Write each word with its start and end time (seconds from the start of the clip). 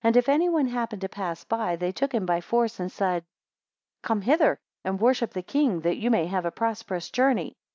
3 0.00 0.08
And 0.08 0.16
if 0.16 0.26
any 0.30 0.48
one 0.48 0.68
happened 0.68 1.02
to 1.02 1.08
pass 1.10 1.44
by, 1.44 1.76
they 1.76 1.92
took 1.92 2.12
him 2.14 2.24
by 2.24 2.40
force, 2.40 2.80
and 2.80 2.90
said, 2.90 3.26
Come 4.00 4.22
hither, 4.22 4.58
and 4.86 4.98
worship 4.98 5.34
the 5.34 5.42
king, 5.42 5.80
that 5.82 5.98
you 5.98 6.10
may 6.10 6.28
have 6.28 6.46
a 6.46 6.50
prosperous 6.50 7.10
journey. 7.10 7.58